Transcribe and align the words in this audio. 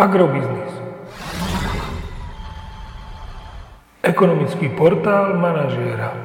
Agrobiznis. 0.00 0.72
Ekonomický 4.00 4.72
portál 4.72 5.36
manažéra. 5.36 6.16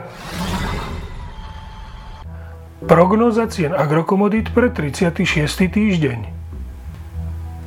Prognóza 2.88 3.52
cien 3.52 3.76
agrokomodít 3.76 4.56
pre 4.56 4.72
36. 4.72 5.28
týždeň. 5.68 6.20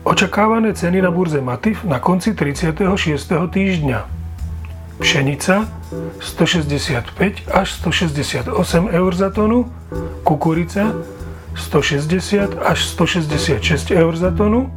Očakávané 0.08 0.72
ceny 0.72 1.04
na 1.04 1.12
burze 1.12 1.44
Matif 1.44 1.84
na 1.84 2.00
konci 2.00 2.32
36. 2.32 2.88
týždňa. 3.28 4.08
Pšenica 5.04 5.68
165 6.24 7.52
až 7.52 7.68
168 7.84 8.48
eur 8.96 9.12
za 9.12 9.28
tonu, 9.28 9.68
kukurica 10.24 10.88
160 11.52 12.64
až 12.64 12.78
166 12.96 13.92
eur 13.92 14.16
za 14.16 14.32
tonu, 14.32 14.72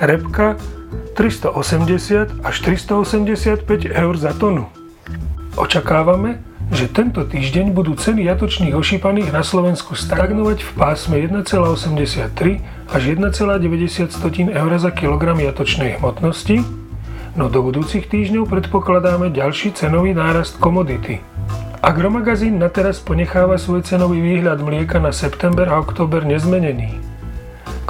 repka 0.00 0.56
380 1.14 2.40
až 2.40 2.56
385 2.64 3.68
eur 3.92 4.14
za 4.16 4.32
tonu. 4.32 4.66
Očakávame, 5.60 6.40
že 6.70 6.86
tento 6.86 7.26
týždeň 7.26 7.74
budú 7.74 7.98
ceny 7.98 8.24
jatočných 8.30 8.72
ošípaných 8.72 9.34
na 9.34 9.42
Slovensku 9.42 9.98
stagnovať 9.98 10.62
v 10.62 10.70
pásme 10.78 11.18
1,83 11.18 12.30
až 12.88 13.02
1,90 13.02 14.54
eur 14.54 14.72
za 14.78 14.90
kilogram 14.94 15.36
jatočnej 15.36 15.98
hmotnosti, 15.98 16.62
no 17.34 17.50
do 17.50 17.60
budúcich 17.66 18.06
týždňov 18.06 18.46
predpokladáme 18.46 19.34
ďalší 19.34 19.74
cenový 19.74 20.14
nárast 20.14 20.56
komodity. 20.62 21.20
Agromagazín 21.82 22.60
na 22.60 22.70
teraz 22.70 23.02
ponecháva 23.02 23.58
svoj 23.58 23.82
cenový 23.82 24.22
výhľad 24.22 24.62
mlieka 24.62 25.02
na 25.02 25.10
september 25.10 25.66
a 25.66 25.80
október 25.80 26.22
nezmenený. 26.22 27.09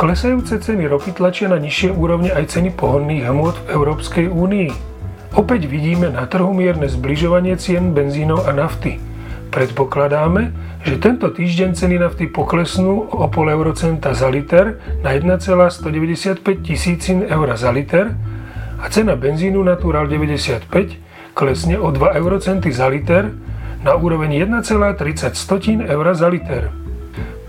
Klesajúce 0.00 0.56
ceny 0.56 0.88
ropy 0.88 1.12
tlačia 1.12 1.52
na 1.52 1.60
nižšie 1.60 1.92
úrovne 1.92 2.32
aj 2.32 2.56
ceny 2.56 2.72
pohonných 2.72 3.20
hmôt 3.20 3.52
v 3.52 3.68
Európskej 3.68 4.32
únii. 4.32 4.72
Opäť 5.36 5.68
vidíme 5.68 6.08
na 6.08 6.24
trhu 6.24 6.56
mierne 6.56 6.88
zbližovanie 6.88 7.60
cien 7.60 7.92
benzínov 7.92 8.48
a 8.48 8.56
nafty. 8.56 8.96
Predpokladáme, 9.52 10.56
že 10.88 10.96
tento 10.96 11.28
týždeň 11.28 11.76
ceny 11.76 12.00
nafty 12.00 12.32
poklesnú 12.32 13.12
o 13.12 13.28
pol 13.28 13.52
eurocenta 13.52 14.16
za 14.16 14.32
liter 14.32 14.80
na 15.04 15.12
1,195 15.12 15.84
tisícin 16.64 17.20
eur 17.28 17.52
za 17.60 17.68
liter 17.68 18.16
a 18.80 18.88
cena 18.88 19.20
benzínu 19.20 19.60
Natural 19.60 20.08
95 20.08 21.36
klesne 21.36 21.76
o 21.76 21.92
2 21.92 22.16
eurocenty 22.16 22.72
za 22.72 22.88
liter 22.88 23.36
na 23.84 24.00
úroveň 24.00 24.48
1,30 24.48 25.84
eur 25.84 26.06
za 26.16 26.28
liter. 26.32 26.89